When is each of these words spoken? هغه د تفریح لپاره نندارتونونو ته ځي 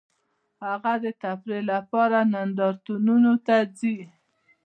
هغه 0.67 0.93
د 1.03 1.05
تفریح 1.23 1.61
لپاره 1.71 2.17
نندارتونونو 2.33 3.33
ته 3.45 3.55
ځي 3.77 3.97